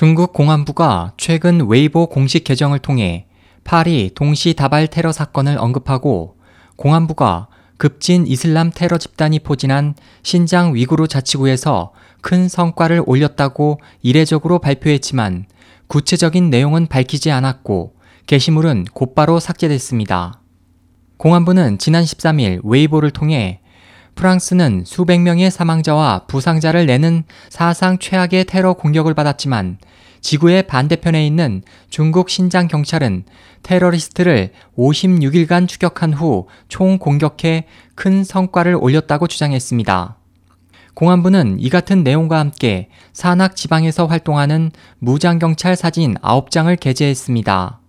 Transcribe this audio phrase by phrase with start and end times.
[0.00, 3.26] 중국 공안부가 최근 웨이보 공식 계정을 통해
[3.64, 6.38] 파리 동시 다발 테러 사건을 언급하고
[6.76, 11.92] 공안부가 급진 이슬람 테러 집단이 포진한 신장 위구르 자치구에서
[12.22, 15.44] 큰 성과를 올렸다고 이례적으로 발표했지만
[15.88, 17.92] 구체적인 내용은 밝히지 않았고
[18.26, 20.40] 게시물은 곧바로 삭제됐습니다.
[21.18, 23.59] 공안부는 지난 13일 웨이보를 통해
[24.14, 29.78] 프랑스는 수백 명의 사망자와 부상자를 내는 사상 최악의 테러 공격을 받았지만
[30.20, 33.24] 지구의 반대편에 있는 중국 신장 경찰은
[33.62, 40.16] 테러리스트를 56일간 추격한 후 총 공격해 큰 성과를 올렸다고 주장했습니다.
[40.94, 47.79] 공안부는 이 같은 내용과 함께 산악 지방에서 활동하는 무장경찰 사진 9장을 게재했습니다.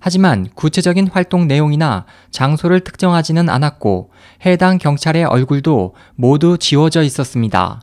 [0.00, 4.10] 하지만 구체적인 활동 내용이나 장소를 특정하지는 않았고
[4.44, 7.82] 해당 경찰의 얼굴도 모두 지워져 있었습니다.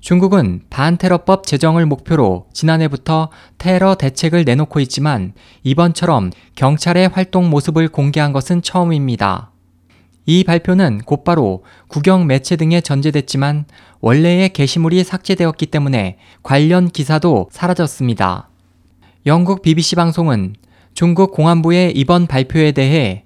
[0.00, 5.32] 중국은 반테러법 제정을 목표로 지난해부터 테러 대책을 내놓고 있지만
[5.62, 9.52] 이번처럼 경찰의 활동 모습을 공개한 것은 처음입니다.
[10.26, 13.64] 이 발표는 곧바로 국영 매체 등에 전제됐지만
[14.00, 18.48] 원래의 게시물이 삭제되었기 때문에 관련 기사도 사라졌습니다.
[19.26, 20.54] 영국 BBC 방송은
[20.94, 23.24] 중국 공안부의 이번 발표에 대해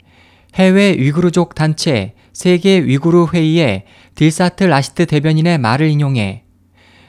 [0.55, 6.45] 해외 위구르족 단체 세계 위구르 회의의 딜사트 라시트 대변인의 말을 인용해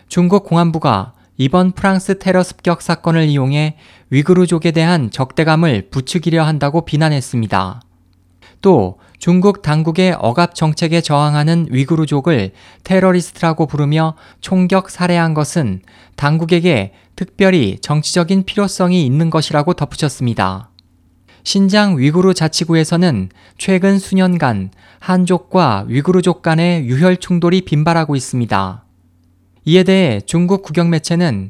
[0.07, 3.75] 중국 공안부가 이번 프랑스 테러 습격 사건을 이용해
[4.09, 7.81] 위구르족에 대한 적대감을 부추기려 한다고 비난했습니다.
[8.61, 12.51] 또 중국 당국의 억압 정책에 저항하는 위구르족을
[12.83, 15.81] 테러리스트라고 부르며 총격 살해한 것은
[16.15, 20.69] 당국에게 특별히 정치적인 필요성이 있는 것이라고 덧붙였습니다.
[21.43, 28.83] 신장 위구르 자치구에서는 최근 수년간 한족과 위구르족 간의 유혈 충돌이 빈발하고 있습니다.
[29.65, 31.49] 이에 대해 중국 국영 매체는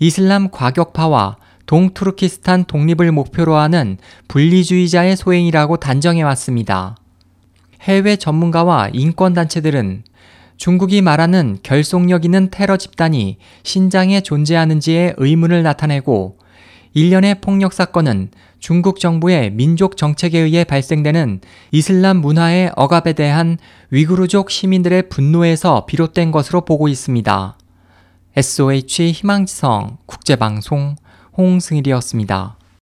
[0.00, 3.96] 이슬람 과격파와 동투르키스탄 독립을 목표로 하는
[4.28, 6.94] 분리주의자의 소행이라고 단정해 왔습니다.
[7.80, 10.04] 해외 전문가와 인권단체들은
[10.56, 16.38] 중국이 말하는 결속력 있는 테러 집단이 신장에 존재하는지에 의문을 나타내고
[16.94, 21.40] 일련의 폭력 사건은 중국 정부의 민족 정책에 의해 발생되는
[21.70, 23.58] 이슬람 문화의 억압에 대한
[23.90, 27.58] 위구르족 시민들의 분노에서 비롯된 것으로 보고 있습니다.
[28.34, 30.96] SOH 희망지성 국제방송
[31.36, 32.55] 홍승일이었습니다.